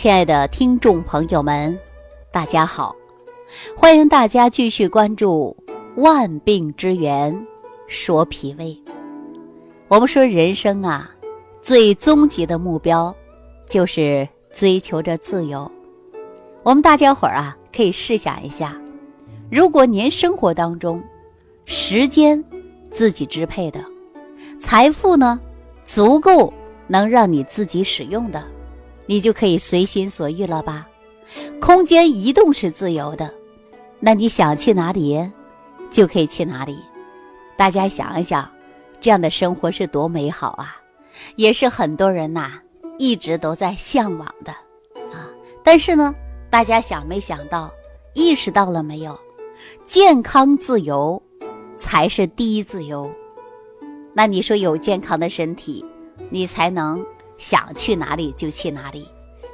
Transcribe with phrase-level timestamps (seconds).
[0.00, 1.78] 亲爱的听众朋友们，
[2.32, 2.96] 大家好！
[3.76, 5.54] 欢迎大家继续关注
[6.00, 7.46] 《万病之源
[7.86, 8.68] 说脾胃》。
[9.88, 11.14] 我们说人生啊，
[11.60, 13.14] 最终极的目标
[13.68, 15.70] 就是追求着自由。
[16.62, 18.74] 我们大家伙儿啊，可以试想一下，
[19.50, 21.04] 如果您生活当中
[21.66, 22.42] 时间
[22.90, 23.84] 自己支配的，
[24.58, 25.38] 财富呢
[25.84, 26.50] 足够
[26.86, 28.42] 能让你自己使用的。
[29.10, 30.86] 你就可以随心所欲了吧？
[31.60, 33.28] 空间移动是自由的，
[33.98, 35.20] 那你想去哪里，
[35.90, 36.78] 就可以去哪里。
[37.56, 38.48] 大家想一想，
[39.00, 40.80] 这样的生活是多美好啊！
[41.34, 42.52] 也是很多人呐
[42.98, 44.52] 一直都在向往的
[45.12, 45.26] 啊。
[45.64, 46.14] 但是呢，
[46.48, 47.68] 大家想没想到，
[48.14, 49.18] 意识到了没有？
[49.86, 51.20] 健康自由
[51.76, 53.10] 才是第一自由。
[54.14, 55.84] 那你说有健康的身体，
[56.30, 57.04] 你才能。
[57.40, 59.08] 想去哪里就去哪里，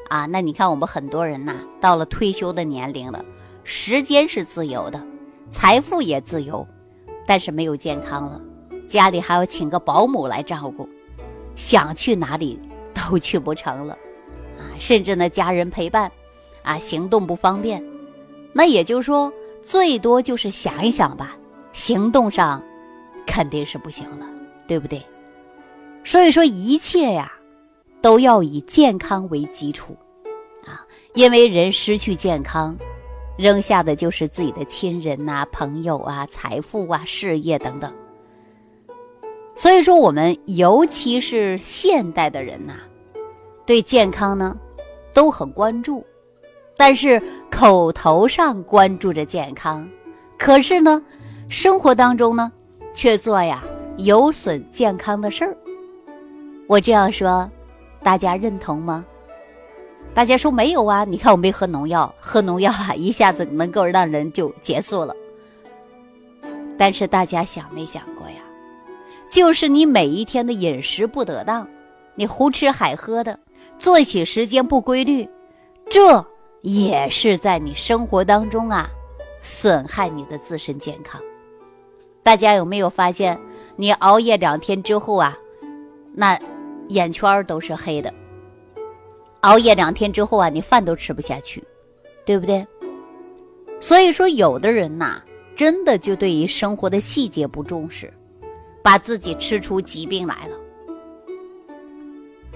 [0.08, 3.24] 啊，那你看我们很多人呐，到了退休的年龄了，
[3.62, 5.00] 时间是自由的，
[5.48, 6.66] 财富也自由，
[7.28, 8.40] 但是没有健康了，
[8.88, 10.88] 家里还要请个保姆来照顾，
[11.54, 12.58] 想去哪里
[12.92, 13.94] 都去不成了，
[14.58, 16.10] 啊，甚至呢家人陪伴，
[16.64, 17.80] 啊，行动不方便，
[18.52, 21.36] 那也就是说，最多就是想一想吧，
[21.72, 22.60] 行动上
[23.24, 24.26] 肯定是不行了，
[24.66, 25.00] 对不对？
[26.02, 27.32] 所以说一切呀。
[28.06, 29.96] 都要以健康为基础，
[30.64, 32.76] 啊，因为人失去健康，
[33.36, 37.92] 扔下的就是自己的亲人呐、朋友啊、财富啊、事业等等。
[39.56, 42.74] 所以说，我们尤其是现代的人呐，
[43.66, 44.56] 对健康呢
[45.12, 46.06] 都很关注，
[46.76, 49.84] 但是口头上关注着健康，
[50.38, 51.02] 可是呢，
[51.48, 52.52] 生活当中呢
[52.94, 53.64] 却做呀
[53.96, 55.56] 有损健康的事儿。
[56.68, 57.50] 我这样说。
[58.02, 59.04] 大家认同吗？
[60.14, 61.04] 大家说没有啊？
[61.04, 65.14] 你看我没喝农药，喝农药啊， 一下子能够让人就结束了。
[66.78, 68.36] 但是大家想没想过呀？
[69.28, 71.66] 就是你每一天的饮食不得当，
[72.14, 73.38] 你胡吃海喝的，
[73.78, 75.28] 作息时间不规律，
[75.90, 76.24] 这
[76.62, 78.88] 也是在你生活当中啊，
[79.42, 81.20] 损害你的自身健康。
[82.22, 83.38] 大家有没有发现，
[83.74, 85.36] 你熬夜两天之后啊，
[86.14, 86.38] 那？
[86.88, 88.12] 眼圈都是黑的，
[89.40, 91.62] 熬夜两天之后啊，你饭都吃不下去，
[92.24, 92.66] 对不对？
[93.80, 95.20] 所以说，有的人呐，
[95.54, 98.12] 真的就对于生活的细节不重视，
[98.82, 100.56] 把自己吃出疾病来了。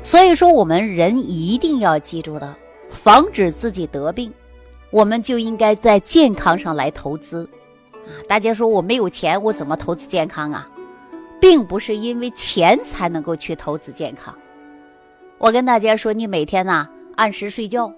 [0.03, 2.57] 所以说，我们人一定要记住了，
[2.89, 4.33] 防止自己得病，
[4.91, 7.47] 我们就应该在健康上来投资
[7.93, 8.09] 啊！
[8.27, 10.67] 大家说我没有钱，我怎么投资健康啊？
[11.41, 14.34] 并不是因为钱才能够去投资健康。
[15.39, 16.87] 我跟大家说，你每天呢
[17.17, 17.91] 按时睡觉，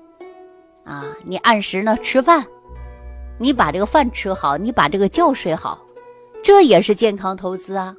[0.84, 2.46] 啊，你按时呢吃饭，
[3.38, 5.84] 你把这个饭吃好，你把这个觉睡好，
[6.42, 7.96] 这也是健康投资啊。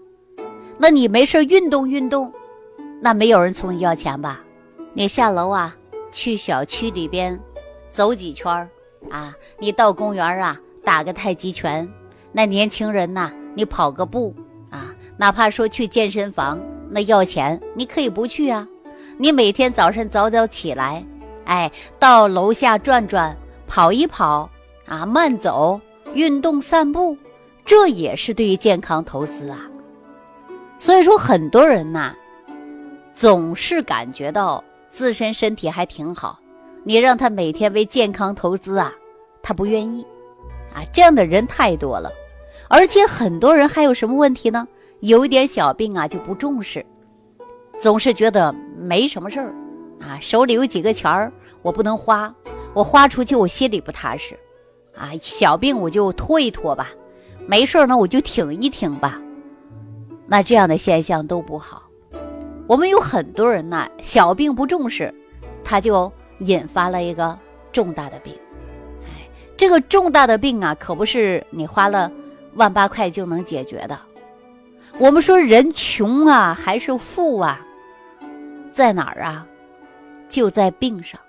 [0.77, 2.31] 那你没事运动运动，
[3.01, 4.41] 那没有人从你要钱吧？
[4.93, 5.75] 你下楼啊，
[6.11, 7.37] 去小区里边
[7.91, 8.69] 走几圈儿
[9.09, 11.87] 啊，你到公园啊打个太极拳，
[12.31, 14.33] 那年轻人呐，你跑个步。
[15.17, 16.59] 哪怕说去健身房，
[16.89, 18.67] 那要钱，你可以不去啊。
[19.17, 21.05] 你每天早晨早早起来，
[21.45, 23.35] 哎，到楼下转转，
[23.67, 24.49] 跑一跑，
[24.87, 25.79] 啊，慢走，
[26.13, 27.15] 运动散步，
[27.63, 29.69] 这也是对于健康投资啊。
[30.79, 32.15] 所以说，很多人呐，
[33.13, 36.39] 总是感觉到自身身体还挺好，
[36.83, 38.91] 你让他每天为健康投资啊，
[39.43, 40.05] 他不愿意，
[40.73, 42.11] 啊，这样的人太多了，
[42.67, 44.67] 而且很多人还有什么问题呢？
[45.03, 46.85] 有一点小病啊就不重视，
[47.81, 49.53] 总是觉得没什么事儿，
[49.99, 51.29] 啊，手里有几个钱儿
[51.61, 52.33] 我不能花，
[52.73, 54.33] 我花出去我心里不踏实，
[54.95, 56.89] 啊，小病我就拖一拖吧，
[57.45, 59.21] 没事儿呢我就挺一挺吧，
[60.25, 61.83] 那这样的现象都不好。
[62.65, 65.13] 我们有很多人呐，小病不重视，
[65.65, 66.09] 他就
[66.39, 67.37] 引发了一个
[67.73, 68.33] 重大的病，
[69.01, 69.27] 哎，
[69.57, 72.09] 这个重大的病啊，可不是你花了
[72.53, 73.99] 万八块就能解决的。
[74.99, 77.59] 我们说人穷啊还是富啊，
[78.71, 79.45] 在哪儿啊？
[80.29, 81.19] 就在病上。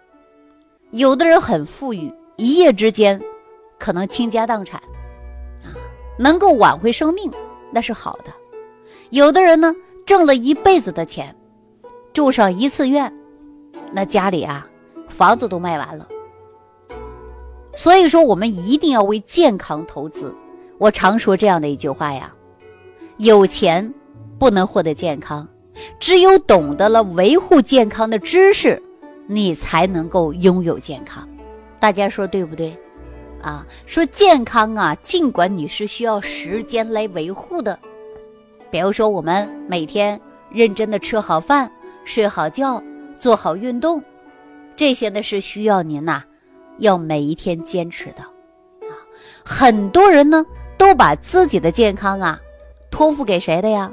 [0.91, 3.21] 有的人很富裕，一夜之间
[3.79, 4.79] 可能倾家荡产，
[5.63, 5.73] 啊，
[6.19, 7.31] 能够挽回生命
[7.71, 8.33] 那是好的。
[9.11, 9.75] 有的人呢，
[10.05, 11.35] 挣了一辈子的钱，
[12.13, 13.13] 住上一次院，
[13.93, 14.67] 那家里啊，
[15.09, 16.07] 房子都卖完了。
[17.77, 20.35] 所以说，我们一定要为健康投资。
[20.77, 22.34] 我常说这样的一句话呀。
[23.19, 23.93] 有钱
[24.39, 25.49] 不能获得健康，
[26.01, 28.83] 只有懂得了维护健康的知识，
[29.27, 31.29] 你才能够拥有健康。
[31.79, 32.77] 大家说对不对？
[33.41, 37.79] 啊，说健康啊，尽管你是需要时间来维护的，
[38.71, 40.21] 比如说我们每天
[40.51, 41.71] 认真的吃好饭、
[42.05, 42.83] 睡好觉、
[43.19, 44.03] 做好运动，
[44.75, 46.23] 这些呢是需要您呐，
[46.79, 48.23] 要每一天坚持的。
[48.89, 48.97] 啊，
[49.45, 50.45] 很多人呢
[50.79, 52.41] 都把自己的健康啊
[52.95, 53.93] 托付给谁的呀？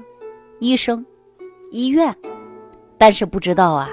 [0.60, 1.04] 医生、
[1.72, 2.16] 医院，
[3.00, 3.90] 但是不知道啊，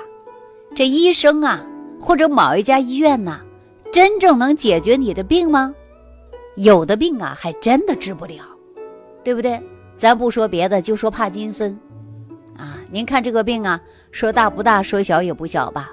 [0.75, 1.67] 这医生啊
[1.99, 3.41] 或者某一家医院呢。
[3.91, 5.75] 真正能解决你的病吗？
[6.57, 8.45] 有的病啊，还真的治不了，
[9.25, 9.59] 对不对？
[9.97, 11.75] 咱不说别的，就说帕金森
[12.55, 13.81] 啊，您看这个病啊，
[14.13, 15.91] 说大不大，说小也不小吧，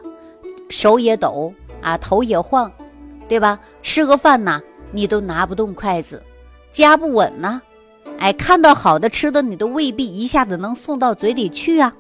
[0.67, 2.69] 手也抖啊，头也晃，
[3.29, 3.57] 对吧？
[3.81, 4.61] 吃个饭呐，
[4.91, 6.21] 你都拿不动筷子，
[6.73, 7.61] 夹不稳呐，
[8.19, 11.93] 哎，看到好的吃的，你都未必一下子能送到嘴里去啊。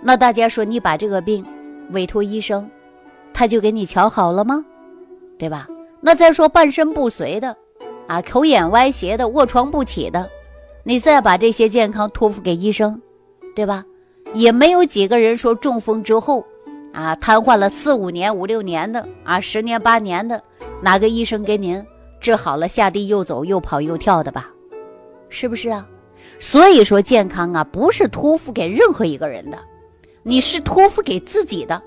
[0.00, 1.44] 那大家说，你把这个病
[1.90, 2.68] 委托医生，
[3.32, 4.64] 他就给你瞧好了吗？
[5.38, 5.68] 对吧？
[6.00, 7.56] 那再说半身不遂的，
[8.06, 10.28] 啊，口眼歪斜的，卧床不起的，
[10.82, 13.00] 你再把这些健康托付给医生，
[13.54, 13.84] 对吧？
[14.34, 16.44] 也没有几个人说中风之后，
[16.92, 20.42] 啊，瘫痪了四五年、五六年的，啊，十年八年的，
[20.80, 21.84] 哪个医生给您
[22.20, 24.51] 治好了，下地又走又跑又跳的吧？
[25.32, 25.84] 是不是啊？
[26.38, 29.58] 所以说健康啊，不是托付给任何一个人的，
[30.22, 31.82] 你是托付给自己的。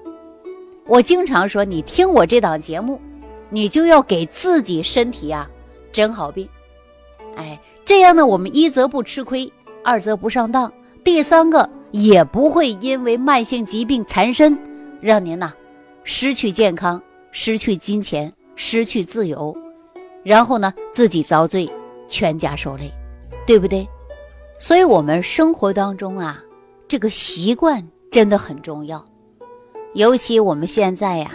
[0.86, 3.00] 我经常说，你听我这档节目。
[3.52, 5.48] 你就要给自己身体呀
[5.92, 6.50] 诊好病，
[7.36, 9.50] 哎，这样呢，我们一则不吃亏，
[9.84, 14.58] 二则不上当，第三个也不会因为慢性疾病缠身，
[15.00, 15.54] 让您呐
[16.04, 17.02] 失去健康、
[17.32, 19.56] 失去金钱、失去自由，
[20.24, 21.70] 然后呢自己遭罪，
[22.08, 22.92] 全家受累，
[23.46, 23.88] 对不对？
[24.60, 26.42] 所以，我们生活当中啊，
[26.88, 29.06] 这个习惯真的很重要，
[29.94, 31.32] 尤其我们现在呀，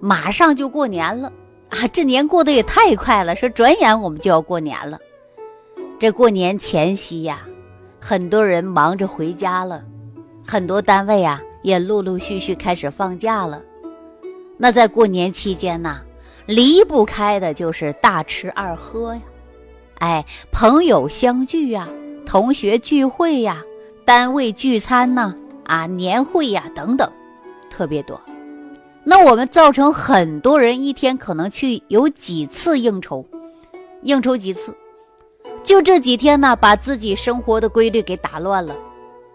[0.00, 1.32] 马上就过年了。
[1.70, 3.36] 啊，这年过得也太快了！
[3.36, 4.98] 说转眼我们就要过年了。
[6.00, 7.46] 这过年前夕呀，
[8.00, 9.84] 很多人忙着回家了，
[10.44, 13.62] 很多单位啊也陆陆续续开始放假了。
[14.56, 16.00] 那在过年期间呢，
[16.44, 19.22] 离不开的就是大吃二喝呀，
[20.00, 21.86] 哎，朋友相聚呀，
[22.24, 23.62] 同学聚会呀，
[24.06, 27.10] 单位聚餐呐，啊，年会呀等等，
[27.68, 28.18] 特别多。
[29.04, 33.22] 那我们造成很多人一天可能去有几次应酬，
[34.00, 34.74] 应酬几次，
[35.62, 38.74] 就这几天呢，把自己生活的规律给打乱了。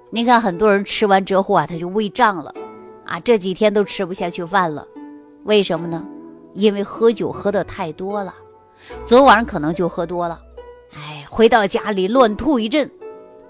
[0.10, 2.52] 你看，很多人吃完之后啊，他就胃胀了，
[3.06, 4.88] 啊，这几天都吃不下去饭了。
[5.44, 6.04] 为什么呢？
[6.56, 8.34] 因为喝酒喝的太多了，
[9.06, 10.40] 昨晚可能就喝多了，
[11.36, 12.90] 回到家里乱吐一阵，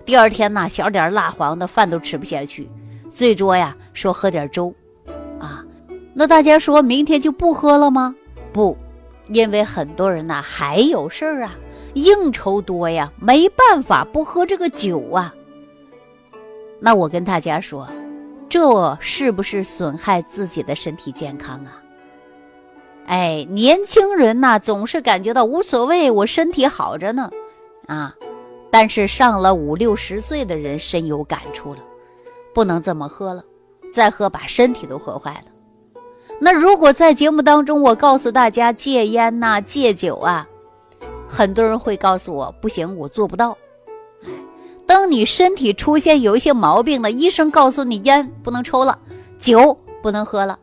[0.06, 2.68] 第二天呢，小点蜡黄的饭都吃不下去，
[3.12, 4.74] 最多呀，说喝点粥。
[5.40, 5.64] 啊
[6.16, 8.16] 那大家说明天就不喝了吗？
[8.52, 8.76] 不，
[9.28, 11.52] 因为很多人呐还有事儿啊，
[11.94, 15.32] 应酬多呀，没办法不喝这个酒啊。
[16.80, 17.88] 那我跟大家说，
[18.50, 21.84] 这是不是损害自己的身体健康啊？
[23.06, 27.30] 哎，年轻人呐总是感觉到无所谓，我身体好着呢，
[27.88, 28.14] 啊，
[28.72, 31.80] 但是上了五六十岁的人深有感触了，
[32.54, 33.44] 不能这么喝了，
[33.94, 35.52] 再喝把身体都喝坏了。
[36.40, 40.48] 那如果在节目当中，我告诉大家戒烟呐、戒酒啊，
[41.28, 43.58] 很多人会告诉我不行，我做不到。
[44.86, 49.00] 当你身体出现有一些毛病了，医生告诉你烟不能抽了，
[49.40, 50.60] 酒不能喝了，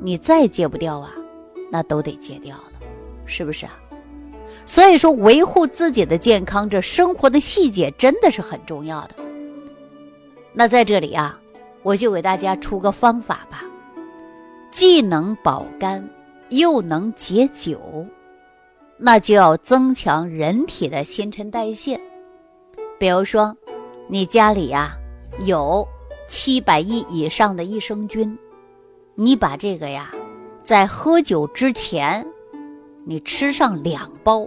[0.00, 1.12] 你再戒不掉啊，
[1.70, 2.72] 那都得戒掉了，
[3.26, 3.72] 是不是啊？
[4.68, 9.14] 所以说，维护自己的健康，这生活的细节真的是很重要的。
[10.52, 11.40] 那在这里啊，
[11.82, 13.64] 我就给大家出个方法吧。
[14.70, 16.06] 既能保肝，
[16.50, 17.80] 又能解酒，
[18.98, 21.98] 那就要增强人体的新陈代谢。
[22.98, 23.56] 比如说，
[24.06, 24.94] 你家里呀
[25.46, 25.88] 有
[26.28, 28.38] 七百亿以上的益生菌，
[29.14, 30.12] 你把这个呀，
[30.62, 32.26] 在喝酒之前，
[33.06, 34.46] 你吃上两包，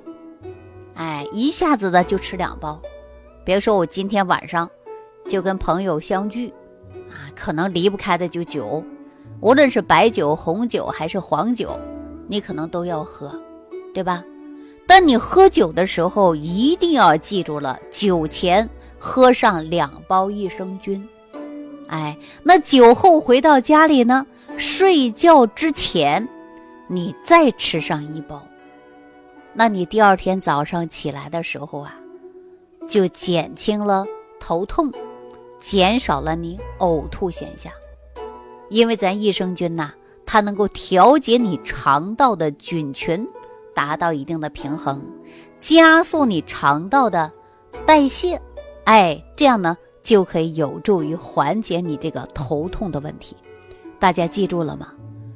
[0.96, 2.80] 哎，一下子的就吃两包。
[3.44, 4.70] 比如说，我今天晚上
[5.28, 6.54] 就跟朋友相聚，
[7.10, 8.84] 啊，可能离不开的就酒。
[9.40, 11.80] 无论是白酒、红酒还是黄酒，
[12.28, 13.42] 你可能都要喝，
[13.94, 14.24] 对吧？
[14.86, 18.70] 但你喝酒的时候一定要记住了，酒前
[19.00, 21.08] 喝上两包益生菌。
[21.88, 24.26] 哎，那酒后回到家里呢，
[24.58, 26.28] 睡觉之前
[26.88, 28.46] 你再吃上一包，
[29.54, 31.94] 那你第二天早上起来的时候啊，
[32.88, 34.06] 就减轻了
[34.40, 34.92] 头痛，
[35.60, 37.72] 减少了你呕吐现象。
[38.70, 39.92] 因为咱益生菌呐，
[40.26, 43.28] 它能够调节你肠道的菌群，
[43.76, 45.02] 达到一定的平衡，
[45.60, 47.30] 加速你肠道的
[47.86, 48.40] 代谢，
[48.86, 53.36] 哎，这样呢就可以有助于缓解你这个头痛的问题。
[54.00, 54.94] 大家记住了吗？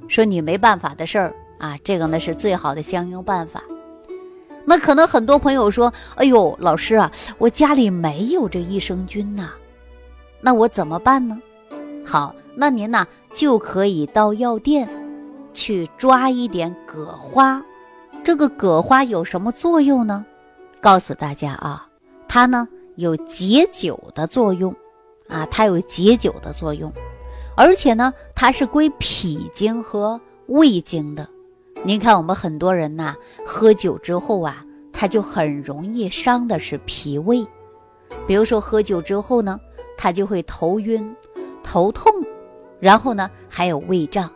[0.08, 3.62] 说你没办法的事儿啊，这个呢是最好的相应办法。
[4.66, 9.52] 那可能很多朋友说：“哎呦，老师啊，我家里没有这益生菌呐，
[10.42, 11.40] 那我怎么办呢？”
[12.06, 14.88] 好，那您呢就可以到药店
[15.54, 17.64] 去抓一点葛花。
[18.24, 20.26] 这个葛花有什么作用呢？
[20.82, 21.88] 告诉大家啊，
[22.28, 24.76] 它呢有解酒的作用
[25.28, 26.92] 啊，它有解酒的作用，
[27.56, 31.28] 而且呢它是归脾经和胃经的。
[31.86, 33.16] 您看，我们很多人呐，
[33.46, 37.46] 喝酒之后啊，他就很容易伤的是脾胃。
[38.26, 39.60] 比如说，喝酒之后呢，
[39.96, 41.16] 他就会头晕、
[41.64, 42.12] 头痛，
[42.80, 44.28] 然后呢还有胃胀。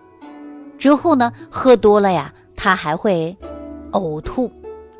[0.78, 3.36] 之后呢，喝多了呀，他还会
[3.94, 4.52] 呕吐，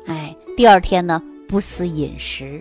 [0.06, 2.60] 哎，第二天呢不思饮食。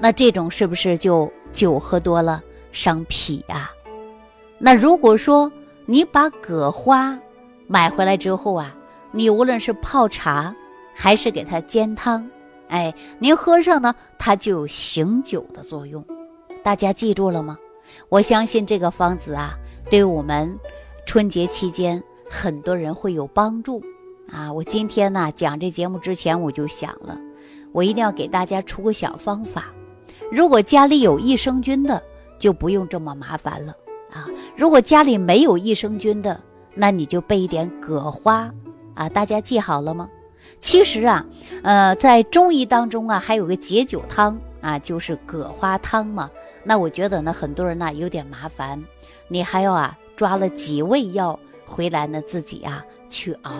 [0.00, 2.42] 那这种是不是就酒喝多了
[2.72, 3.70] 伤脾啊？
[4.58, 5.50] 那如果说
[5.86, 7.16] 你把葛花
[7.68, 8.74] 买回来之后啊，
[9.16, 10.52] 你无论是泡茶，
[10.92, 12.28] 还是给它煎汤，
[12.66, 16.04] 哎，您喝上呢，它就有醒酒的作用。
[16.64, 17.56] 大家记住了吗？
[18.08, 19.54] 我相信这个方子啊，
[19.88, 20.52] 对我们
[21.06, 23.80] 春节期间很多人会有帮助
[24.32, 24.52] 啊。
[24.52, 27.16] 我今天呢讲这节目之前，我就想了，
[27.70, 29.66] 我一定要给大家出个小方法。
[30.32, 32.02] 如果家里有益生菌的，
[32.36, 33.72] 就不用这么麻烦了
[34.10, 34.26] 啊。
[34.56, 36.40] 如果家里没有益生菌的，
[36.74, 38.52] 那你就备一点葛花。
[38.94, 40.08] 啊，大家记好了吗？
[40.60, 41.26] 其实啊，
[41.62, 46.30] 呃，在中医当中啊，还有个解酒汤啊，就是葛花汤嘛。
[46.62, 48.82] 那我觉得呢，很多人呢有点麻烦，
[49.28, 53.52] 你还要啊抓了几味药回来呢，自己啊去熬。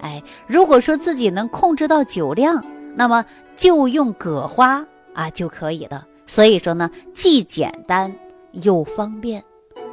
[0.00, 2.64] 哎，如果说自己能控制到酒量，
[2.96, 3.24] 那么
[3.56, 4.84] 就用葛花
[5.14, 6.06] 啊就可以了。
[6.26, 8.12] 所以说呢，既简单
[8.52, 9.44] 又方便。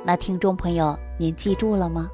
[0.04, 2.10] 那听众朋友，您记住了吗？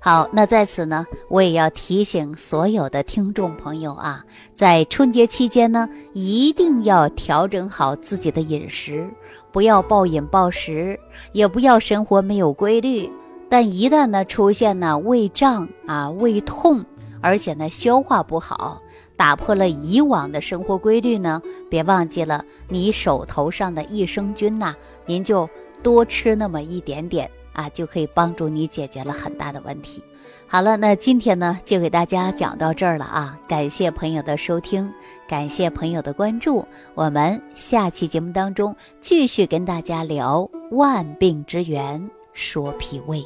[0.00, 4.24] 好，那在此呢，我也要提醒所有的听众朋友啊，
[4.54, 9.08] 在春节期间呢，一定要调整好自己的饮食，
[9.50, 10.98] 不要暴饮暴食，
[11.32, 13.10] 也不要生活没有规律。
[13.48, 16.84] 但一旦呢出现呢胃胀啊、胃痛，
[17.20, 18.80] 而且呢消化不好，
[19.16, 21.40] 打破了以往的生活规律呢，
[21.70, 24.74] 别忘记了你手头上的益生菌呐，
[25.06, 25.48] 您就
[25.82, 27.30] 多吃那么一点点。
[27.56, 30.04] 啊，就可以帮助你解决了很大的问题。
[30.46, 33.36] 好了，那今天呢，就给大家讲到这儿了啊！
[33.48, 34.92] 感谢朋友的收听，
[35.26, 36.64] 感谢朋友的关注。
[36.94, 43.24] 我们下期节目当中继续跟大家聊万病之源，说脾胃。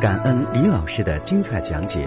[0.00, 2.06] 感恩李老师的精彩讲解。